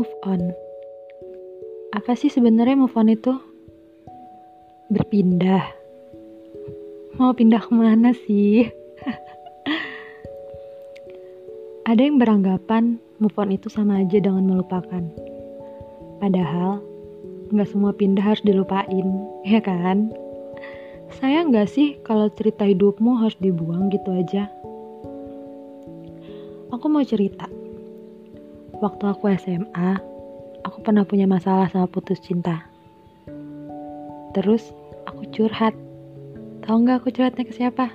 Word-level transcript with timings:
Move 0.00 0.16
on. 0.24 0.56
Apa 1.92 2.16
sih 2.16 2.32
sebenarnya 2.32 2.72
move 2.72 2.96
on 2.96 3.12
itu? 3.12 3.36
Berpindah. 4.88 5.60
Mau 7.20 7.36
pindah 7.36 7.60
ke 7.60 7.68
mana 7.68 8.16
sih? 8.16 8.64
Ada 11.92 12.00
yang 12.00 12.16
beranggapan 12.16 12.96
move 13.20 13.36
on 13.36 13.52
itu 13.52 13.68
sama 13.68 14.00
aja 14.00 14.24
dengan 14.24 14.48
melupakan. 14.48 15.04
Padahal, 16.16 16.80
nggak 17.52 17.68
semua 17.68 17.92
pindah 17.92 18.24
harus 18.24 18.40
dilupain, 18.40 19.04
ya 19.44 19.60
kan? 19.60 20.16
Sayang 21.20 21.52
nggak 21.52 21.68
sih 21.68 22.00
kalau 22.08 22.32
cerita 22.32 22.64
hidupmu 22.64 23.20
harus 23.20 23.36
dibuang 23.36 23.92
gitu 23.92 24.16
aja? 24.16 24.48
Aku 26.72 26.88
mau 26.88 27.04
cerita 27.04 27.60
waktu 28.80 29.12
aku 29.12 29.28
SMA, 29.36 30.00
aku 30.64 30.80
pernah 30.80 31.04
punya 31.04 31.28
masalah 31.28 31.68
sama 31.68 31.84
putus 31.84 32.16
cinta. 32.24 32.64
Terus 34.32 34.72
aku 35.04 35.28
curhat. 35.28 35.76
Tahu 36.64 36.76
nggak 36.84 37.04
aku 37.04 37.12
curhatnya 37.12 37.44
ke 37.44 37.52
siapa? 37.52 37.92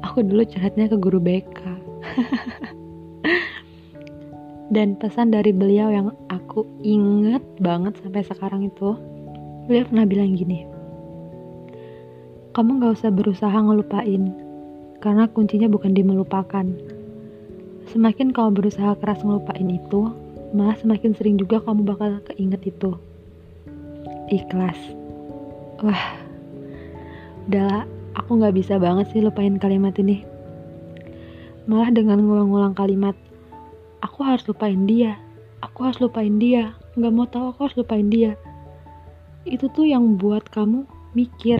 Aku 0.00 0.24
dulu 0.24 0.48
curhatnya 0.48 0.88
ke 0.88 0.96
guru 0.96 1.20
BK. 1.20 1.60
Dan 4.74 4.96
pesan 4.96 5.34
dari 5.34 5.52
beliau 5.52 5.92
yang 5.92 6.08
aku 6.32 6.64
inget 6.80 7.42
banget 7.60 8.00
sampai 8.00 8.24
sekarang 8.24 8.64
itu, 8.64 8.96
beliau 9.66 9.84
pernah 9.90 10.06
bilang 10.06 10.38
gini, 10.38 10.62
kamu 12.54 12.78
gak 12.78 13.02
usah 13.02 13.10
berusaha 13.10 13.50
ngelupain, 13.50 14.30
karena 15.02 15.26
kuncinya 15.26 15.66
bukan 15.66 15.90
di 15.90 16.06
melupakan, 16.06 16.62
Semakin 17.90 18.30
kamu 18.30 18.54
berusaha 18.54 18.94
keras 19.02 19.18
ngelupain 19.26 19.66
itu, 19.66 20.14
malah 20.54 20.78
semakin 20.78 21.10
sering 21.10 21.34
juga 21.34 21.58
kamu 21.58 21.82
bakal 21.82 22.22
keinget 22.22 22.62
itu. 22.70 22.94
Ikhlas. 24.30 24.78
Wah, 25.82 26.14
udahlah, 27.50 27.90
aku 28.14 28.38
gak 28.38 28.54
bisa 28.54 28.78
banget 28.78 29.10
sih 29.10 29.18
lupain 29.18 29.58
kalimat 29.58 29.90
ini. 29.98 30.22
Malah 31.66 31.90
dengan 31.90 32.22
ngulang-ngulang 32.22 32.78
kalimat, 32.78 33.18
aku 34.06 34.22
harus 34.22 34.46
lupain 34.46 34.86
dia, 34.86 35.18
aku 35.58 35.90
harus 35.90 35.98
lupain 35.98 36.38
dia, 36.38 36.78
gak 36.94 37.10
mau 37.10 37.26
tahu 37.26 37.50
aku 37.50 37.66
harus 37.66 37.78
lupain 37.82 38.06
dia. 38.06 38.38
Itu 39.42 39.66
tuh 39.74 39.90
yang 39.90 40.14
buat 40.14 40.46
kamu 40.54 40.86
mikir, 41.18 41.58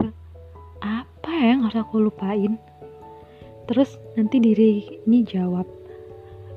apa 0.78 1.32
yang 1.42 1.66
harus 1.66 1.82
aku 1.82 2.06
lupain? 2.06 2.54
Terus 3.66 3.98
nanti 4.14 4.38
diri 4.38 5.02
ini 5.10 5.26
jawab, 5.26 5.79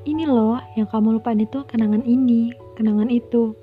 ini 0.03 0.27
loh 0.27 0.59
yang 0.75 0.87
kamu 0.91 1.19
lupain 1.19 1.39
itu 1.39 1.63
kenangan 1.63 2.03
ini, 2.03 2.51
kenangan 2.75 3.07
itu. 3.07 3.55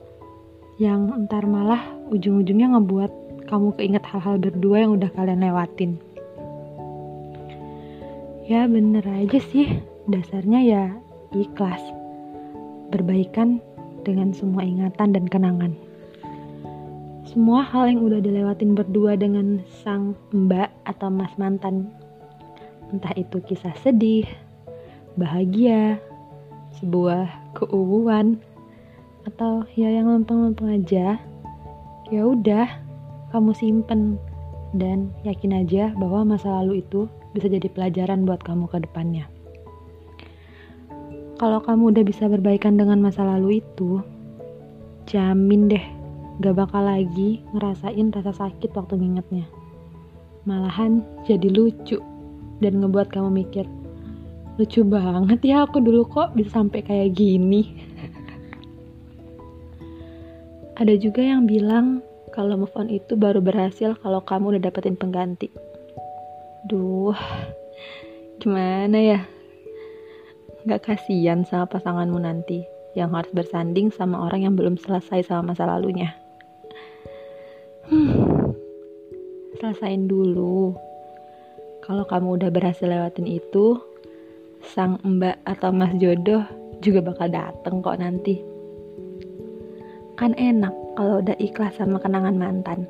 Yang 0.80 1.12
entar 1.24 1.44
malah 1.44 1.84
ujung-ujungnya 2.08 2.72
ngebuat 2.72 3.12
kamu 3.44 3.76
keinget 3.76 4.04
hal-hal 4.08 4.40
berdua 4.40 4.88
yang 4.88 4.96
udah 4.96 5.10
kalian 5.12 5.44
lewatin. 5.44 6.00
Ya 8.48 8.64
bener 8.66 9.04
aja 9.04 9.38
sih, 9.52 9.84
dasarnya 10.08 10.60
ya 10.64 10.84
ikhlas. 11.36 11.84
Berbaikan 12.88 13.60
dengan 14.02 14.32
semua 14.32 14.64
ingatan 14.64 15.12
dan 15.12 15.28
kenangan. 15.28 15.72
Semua 17.28 17.62
hal 17.62 17.94
yang 17.94 18.02
udah 18.02 18.18
dilewatin 18.18 18.74
berdua 18.74 19.14
dengan 19.14 19.62
sang 19.84 20.18
mbak 20.34 20.72
atau 20.88 21.12
mas 21.12 21.30
mantan. 21.38 21.86
Entah 22.90 23.14
itu 23.14 23.38
kisah 23.46 23.76
sedih, 23.78 24.26
bahagia, 25.14 26.02
sebuah 26.80 27.54
keuuan 27.54 28.40
atau 29.28 29.68
ya 29.76 29.92
yang 29.92 30.08
lempeng-lempeng 30.08 30.80
aja 30.80 31.20
ya 32.10 32.22
udah 32.26 32.66
kamu 33.30 33.54
simpen. 33.54 34.18
Dan 34.70 35.10
yakin 35.26 35.66
aja 35.66 35.90
bahwa 35.98 36.22
masa 36.34 36.62
lalu 36.62 36.86
itu 36.86 37.10
bisa 37.34 37.50
jadi 37.50 37.66
pelajaran 37.66 38.22
buat 38.22 38.38
kamu 38.38 38.70
ke 38.70 38.78
depannya. 38.86 39.26
Kalau 41.42 41.58
kamu 41.58 41.90
udah 41.90 42.04
bisa 42.06 42.30
berbaikan 42.30 42.78
dengan 42.78 43.02
masa 43.02 43.26
lalu 43.26 43.58
itu 43.58 43.98
jamin 45.10 45.66
deh 45.66 45.82
gak 46.38 46.54
bakal 46.54 46.86
lagi 46.86 47.42
ngerasain 47.50 48.14
rasa 48.14 48.30
sakit 48.30 48.70
waktu 48.78 48.94
ngingetnya. 48.94 49.50
Malahan 50.46 51.02
jadi 51.26 51.50
lucu 51.50 51.98
dan 52.62 52.78
ngebuat 52.78 53.10
kamu 53.10 53.42
mikir 53.42 53.66
lucu 54.60 54.84
banget 54.84 55.40
ya 55.40 55.64
aku 55.64 55.80
dulu 55.80 56.04
kok 56.04 56.36
bisa 56.36 56.60
sampai 56.60 56.84
kayak 56.84 57.16
gini. 57.16 57.80
Ada 60.76 61.00
juga 61.00 61.24
yang 61.24 61.48
bilang 61.48 62.04
kalau 62.36 62.60
move 62.60 62.76
on 62.76 62.92
itu 62.92 63.16
baru 63.16 63.40
berhasil 63.40 63.96
kalau 64.04 64.20
kamu 64.20 64.56
udah 64.56 64.68
dapetin 64.68 65.00
pengganti. 65.00 65.48
Duh 66.68 67.16
gimana 68.36 69.00
ya? 69.00 69.20
Gak 70.68 70.92
kasihan 70.92 71.40
sama 71.48 71.64
pasanganmu 71.64 72.20
nanti 72.20 72.60
yang 72.92 73.16
harus 73.16 73.32
bersanding 73.32 73.88
sama 73.88 74.28
orang 74.28 74.44
yang 74.44 74.54
belum 74.60 74.76
selesai 74.76 75.24
sama 75.24 75.56
masa 75.56 75.64
lalunya. 75.64 76.12
Hmm, 77.88 78.52
selesain 79.56 80.04
dulu. 80.04 80.76
Kalau 81.80 82.04
kamu 82.04 82.36
udah 82.36 82.50
berhasil 82.52 82.84
lewatin 82.84 83.24
itu 83.24 83.89
sang 84.60 85.00
mbak 85.00 85.40
atau 85.48 85.72
mas 85.72 85.92
jodoh 85.96 86.44
juga 86.84 87.00
bakal 87.04 87.28
dateng 87.32 87.80
kok 87.80 88.00
nanti. 88.00 88.40
Kan 90.16 90.36
enak 90.36 90.72
kalau 90.96 91.24
udah 91.24 91.36
ikhlas 91.40 91.80
sama 91.80 91.96
kenangan 91.96 92.36
mantan. 92.36 92.84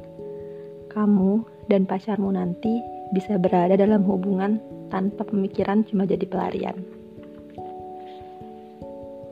Kamu 0.91 1.47
dan 1.71 1.87
pacarmu 1.87 2.35
nanti 2.35 2.83
bisa 3.15 3.39
berada 3.39 3.79
dalam 3.79 4.03
hubungan 4.03 4.59
tanpa 4.91 5.23
pemikiran 5.23 5.87
cuma 5.87 6.03
jadi 6.07 6.27
pelarian. 6.27 6.75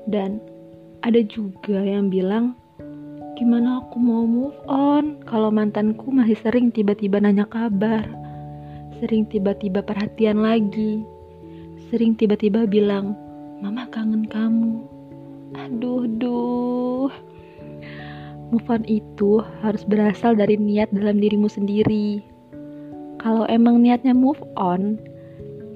Dan 0.06 0.38
ada 1.02 1.20
juga 1.26 1.82
yang 1.82 2.08
bilang, 2.08 2.54
gimana 3.34 3.82
aku 3.82 3.98
mau 3.98 4.24
move 4.24 4.56
on 4.70 5.20
kalau 5.26 5.50
mantanku 5.50 6.10
masih 6.14 6.38
sering 6.38 6.70
tiba-tiba 6.70 7.18
nanya 7.18 7.44
kabar, 7.50 8.06
sering 9.02 9.26
tiba-tiba 9.26 9.82
perhatian 9.82 10.40
lagi, 10.42 11.02
sering 11.88 12.12
tiba-tiba 12.14 12.68
bilang, 12.68 13.16
Mama 13.58 13.90
kangen 13.90 14.28
kamu. 14.30 14.86
Aduh, 15.58 16.06
duh. 16.20 17.10
Move 18.48 18.68
on 18.70 18.84
itu 18.86 19.42
harus 19.60 19.82
berasal 19.82 20.38
dari 20.38 20.54
niat 20.54 20.92
dalam 20.94 21.18
dirimu 21.18 21.50
sendiri. 21.50 22.22
Kalau 23.18 23.44
emang 23.50 23.82
niatnya 23.82 24.14
move 24.14 24.38
on, 24.54 24.96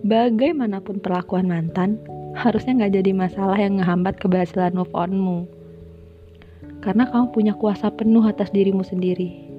bagaimanapun 0.06 1.02
perlakuan 1.02 1.50
mantan, 1.50 1.98
harusnya 2.38 2.78
nggak 2.78 3.02
jadi 3.02 3.10
masalah 3.12 3.58
yang 3.58 3.82
ngehambat 3.82 4.16
keberhasilan 4.22 4.78
move 4.78 4.92
onmu. 4.94 5.44
Karena 6.86 7.10
kamu 7.10 7.34
punya 7.34 7.52
kuasa 7.58 7.90
penuh 7.90 8.22
atas 8.24 8.54
dirimu 8.54 8.86
sendiri. 8.86 9.50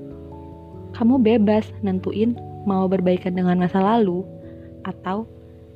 Kamu 0.96 1.19
bebas 1.19 1.68
nentuin 1.84 2.40
mau 2.63 2.88
berbaikan 2.88 3.36
dengan 3.36 3.59
masa 3.59 3.84
lalu 3.84 4.24
atau 4.88 5.28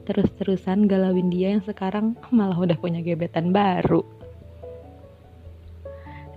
terus-terusan 0.08 0.88
galauin 0.88 1.28
dia 1.28 1.60
yang 1.60 1.64
sekarang 1.68 2.16
malah 2.32 2.56
udah 2.56 2.80
punya 2.80 3.04
gebetan 3.04 3.52
baru. 3.52 4.08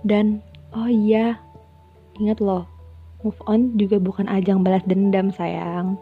Dan 0.03 0.43
oh 0.75 0.91
iya, 0.91 1.39
ingat 2.19 2.43
loh, 2.43 2.67
move 3.23 3.39
on 3.47 3.79
juga 3.79 3.95
bukan 3.95 4.27
ajang 4.27 4.59
balas 4.59 4.83
dendam 4.83 5.31
sayang. 5.31 5.95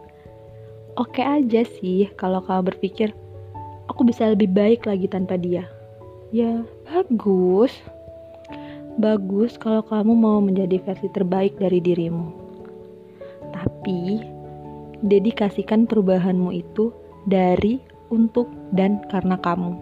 Oke 0.98 1.22
aja 1.22 1.62
sih 1.62 2.10
kalau 2.18 2.42
kamu 2.42 2.74
berpikir 2.74 3.14
aku 3.86 4.02
bisa 4.02 4.34
lebih 4.34 4.50
baik 4.50 4.90
lagi 4.90 5.06
tanpa 5.06 5.38
dia. 5.38 5.62
Ya, 6.34 6.66
bagus. 6.90 7.70
Bagus 8.98 9.54
kalau 9.58 9.86
kamu 9.86 10.12
mau 10.18 10.38
menjadi 10.42 10.82
versi 10.82 11.06
terbaik 11.14 11.58
dari 11.62 11.78
dirimu. 11.78 12.34
Tapi, 13.50 14.22
dedikasikan 15.02 15.88
perubahanmu 15.88 16.52
itu 16.52 16.94
dari, 17.28 17.80
untuk, 18.08 18.48
dan 18.72 19.02
karena 19.08 19.36
kamu, 19.40 19.76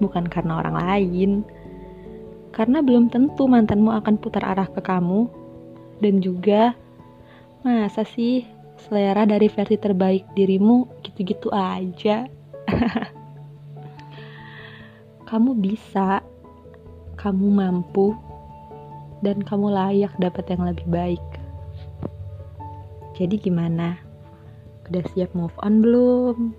bukan 0.00 0.24
karena 0.28 0.60
orang 0.64 0.76
lain. 0.76 1.30
Karena 2.50 2.82
belum 2.82 3.12
tentu 3.12 3.46
mantanmu 3.46 3.92
akan 4.00 4.16
putar 4.18 4.42
arah 4.42 4.68
ke 4.68 4.80
kamu, 4.82 5.28
dan 6.00 6.24
juga 6.24 6.74
masa 7.60 8.02
sih 8.08 8.48
selera 8.88 9.28
dari 9.28 9.52
versi 9.52 9.76
terbaik 9.76 10.24
dirimu 10.32 11.04
gitu-gitu 11.04 11.52
aja. 11.52 12.24
kamu 15.30 15.50
bisa, 15.60 16.24
kamu 17.20 17.46
mampu, 17.52 18.16
dan 19.20 19.44
kamu 19.44 19.68
layak 19.70 20.12
dapat 20.18 20.44
yang 20.48 20.64
lebih 20.64 20.86
baik. 20.88 21.26
Jadi 23.20 23.36
gimana? 23.36 24.00
Udah 24.88 25.04
siap 25.12 25.36
move 25.36 25.54
on 25.60 25.84
belum? 25.84 26.56